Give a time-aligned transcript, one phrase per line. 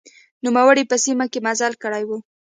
[0.45, 2.09] نوموړي په سیمه کې مزل کړی و.